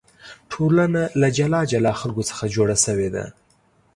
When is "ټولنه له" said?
0.51-1.27